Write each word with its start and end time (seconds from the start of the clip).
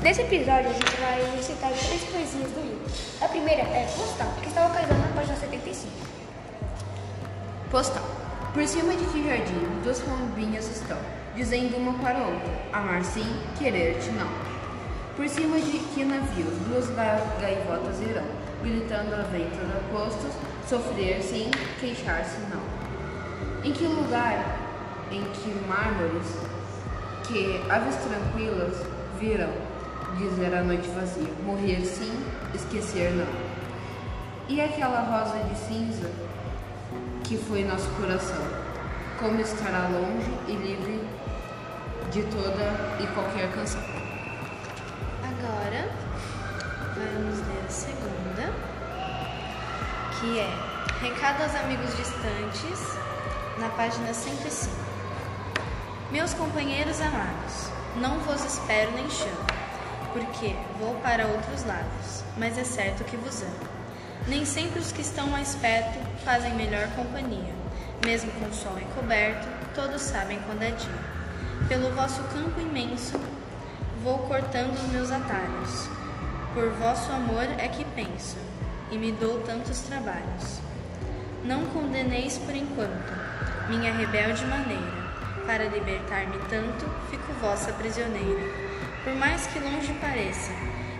Nesse 0.00 0.22
episódio, 0.22 0.70
a 0.70 0.72
gente 0.72 0.96
vai 1.00 1.20
recitar 1.34 1.72
três 1.72 2.04
poesias 2.04 2.52
do 2.52 2.60
livro. 2.60 2.86
A 3.20 3.26
primeira 3.26 3.62
é 3.62 3.84
Postal, 3.96 4.32
que 4.40 4.46
está 4.46 4.68
localizada 4.68 4.94
na 4.94 5.08
página 5.08 5.34
75. 5.34 5.92
Postal. 7.68 8.04
Por 8.54 8.64
cima 8.68 8.94
de 8.94 9.04
que 9.06 9.26
jardim, 9.26 9.80
duas 9.82 9.98
pombinhas 9.98 10.68
estão, 10.68 10.96
dizendo 11.34 11.76
uma 11.78 11.98
para 11.98 12.20
outra, 12.20 12.48
amar 12.72 13.02
sim, 13.02 13.26
querer-te 13.58 14.10
não. 14.10 14.28
Por 15.16 15.28
cima 15.28 15.58
de 15.58 15.80
que 15.80 16.04
navios, 16.04 16.54
duas 16.68 16.88
gaivotas 17.40 18.00
irão, 18.00 18.26
gritando 18.62 19.14
a 19.14 19.22
vento 19.24 19.58
postos, 19.90 20.32
sofrer 20.68 21.20
sim, 21.20 21.50
queixar-se 21.80 22.38
não. 22.52 22.62
Em 23.64 23.72
que 23.72 23.84
lugar, 23.84 24.58
em 25.10 25.24
que 25.24 25.50
mármores, 25.66 26.38
que 27.26 27.60
aves 27.68 27.96
tranquilas 27.96 28.76
virão, 29.18 29.77
dizer 30.16 30.54
a 30.54 30.62
noite 30.62 30.88
vazia, 30.88 31.32
morrer 31.44 31.84
sim, 31.84 32.12
esquecer 32.54 33.12
não. 33.12 33.26
E 34.48 34.60
aquela 34.60 35.00
rosa 35.00 35.38
de 35.44 35.58
cinza 35.58 36.10
que 37.24 37.36
foi 37.36 37.64
nosso 37.64 37.88
coração, 37.90 38.42
como 39.18 39.40
estará 39.40 39.88
longe 39.88 40.32
e 40.46 40.52
livre 40.52 41.06
de 42.10 42.22
toda 42.22 43.02
e 43.02 43.06
qualquer 43.08 43.52
canção. 43.52 43.82
Agora 45.22 45.90
vamos 46.94 47.38
ler 47.40 47.64
a 47.66 47.70
segunda, 47.70 48.52
que 50.18 50.38
é 50.38 50.78
Recado 51.00 51.44
aos 51.44 51.54
amigos 51.54 51.96
distantes, 51.96 52.98
na 53.60 53.68
página 53.68 54.12
105. 54.12 54.74
Meus 56.10 56.34
companheiros 56.34 57.00
amados, 57.00 57.70
não 57.98 58.18
vos 58.18 58.44
espero 58.44 58.90
nem 58.96 59.08
chamo, 59.08 59.46
porque 60.12 60.54
vou 60.78 60.94
para 60.96 61.26
outros 61.26 61.64
lados, 61.64 62.24
mas 62.36 62.58
é 62.58 62.64
certo 62.64 63.04
que 63.04 63.16
vos 63.16 63.42
amo. 63.42 63.78
Nem 64.26 64.44
sempre 64.44 64.80
os 64.80 64.92
que 64.92 65.00
estão 65.00 65.26
mais 65.28 65.54
perto 65.54 65.98
fazem 66.24 66.54
melhor 66.54 66.88
companhia. 66.96 67.54
Mesmo 68.04 68.30
com 68.32 68.46
o 68.46 68.54
sol 68.54 68.78
encoberto, 68.78 69.46
todos 69.74 70.02
sabem 70.02 70.38
quando 70.46 70.62
é 70.62 70.70
dia. 70.70 71.18
Pelo 71.68 71.94
vosso 71.94 72.22
campo 72.24 72.60
imenso, 72.60 73.18
vou 74.02 74.18
cortando 74.20 74.74
os 74.74 74.92
meus 74.92 75.10
atalhos. 75.10 75.88
Por 76.54 76.70
vosso 76.70 77.10
amor 77.12 77.44
é 77.58 77.68
que 77.68 77.84
penso, 77.84 78.36
e 78.90 78.98
me 78.98 79.12
dou 79.12 79.40
tantos 79.40 79.80
trabalhos. 79.80 80.60
Não 81.44 81.64
condeneis 81.66 82.38
por 82.38 82.54
enquanto 82.54 83.68
minha 83.68 83.92
rebelde 83.92 84.44
maneira 84.46 85.08
para 85.48 85.64
libertar-me 85.64 86.38
tanto, 86.50 86.84
fico 87.10 87.32
vossa 87.40 87.72
prisioneira. 87.72 88.42
Por 89.08 89.16
mais 89.16 89.46
que 89.46 89.58
longe 89.58 89.90
pareça, 90.02 90.52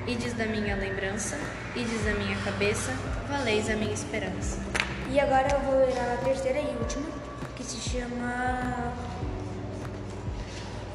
ides 0.06 0.32
da 0.32 0.46
minha 0.46 0.74
lembrança, 0.74 1.38
ides 1.76 2.06
da 2.06 2.14
minha 2.14 2.34
cabeça, 2.38 2.90
valeis 3.28 3.68
a 3.68 3.76
minha 3.76 3.92
esperança. 3.92 4.58
E 5.10 5.20
agora 5.20 5.46
eu 5.52 5.60
vou 5.60 5.74
ler 5.74 5.92
a 5.92 6.16
terceira 6.24 6.58
e 6.58 6.74
última, 6.78 7.06
que 7.54 7.62
se 7.62 7.76
chama 7.76 8.94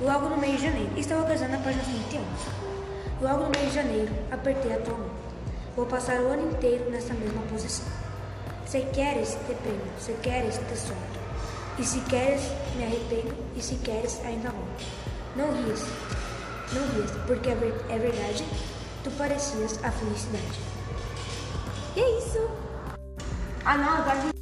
Logo 0.01 0.27
no 0.27 0.37
mês 0.37 0.59
de 0.59 0.65
janeiro. 0.65 0.89
Estou 0.97 1.19
localizando 1.19 1.51
na 1.51 1.59
página 1.59 1.83
31. 1.83 2.23
Logo 3.21 3.43
no 3.43 3.49
mês 3.51 3.69
de 3.69 3.75
janeiro, 3.75 4.11
apertei 4.31 4.73
a 4.73 4.79
tua 4.79 4.97
mão. 4.97 5.11
Vou 5.75 5.85
passar 5.85 6.19
o 6.19 6.29
ano 6.29 6.51
inteiro 6.51 6.89
nessa 6.89 7.13
mesma 7.13 7.43
posição. 7.43 7.85
Se 8.65 8.81
queres, 8.91 9.37
te 9.45 9.53
prendo. 9.53 9.99
Se 9.99 10.13
queres, 10.13 10.55
te 10.55 10.75
solto. 10.75 11.19
E 11.77 11.83
se 11.85 11.99
queres, 11.99 12.41
me 12.75 12.85
arrependo, 12.85 13.35
e 13.55 13.61
se 13.61 13.75
queres, 13.75 14.19
ainda 14.25 14.49
volto. 14.49 14.83
Não 15.35 15.51
rias, 15.51 15.83
não 16.73 16.87
rias, 16.95 17.11
porque 17.27 17.49
é, 17.49 17.53
é 17.89 17.99
verdade, 17.99 18.43
tu 19.03 19.11
parecias 19.11 19.79
a 19.83 19.91
felicidade. 19.91 20.59
E 21.95 21.99
é 21.99 22.17
isso. 22.19 22.49
Ah 23.65 23.77
não, 23.77 23.97
agora 23.97 24.32